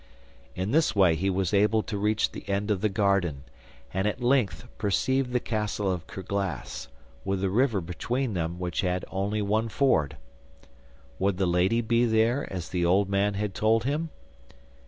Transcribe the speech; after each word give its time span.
In 0.55 0.71
this 0.71 0.95
way 0.95 1.13
he 1.13 1.29
was 1.29 1.53
able 1.53 1.83
to 1.83 1.95
reach 1.95 2.31
the 2.31 2.49
end 2.49 2.71
of 2.71 2.81
the 2.81 2.89
garden, 2.89 3.43
and 3.93 4.07
at 4.07 4.19
length 4.19 4.67
perceived 4.79 5.31
the 5.31 5.39
castle 5.39 5.91
of 5.91 6.07
Kerglas, 6.07 6.87
with 7.23 7.41
the 7.41 7.51
river 7.51 7.81
between 7.81 8.33
them 8.33 8.57
which 8.57 8.81
had 8.81 9.05
only 9.11 9.43
one 9.43 9.69
ford. 9.69 10.17
Would 11.19 11.37
the 11.37 11.45
lady 11.45 11.81
be 11.81 12.05
there, 12.05 12.51
as 12.51 12.69
the 12.69 12.83
old 12.83 13.09
man 13.09 13.35
had 13.35 13.53
told 13.53 13.83
him? 13.83 14.09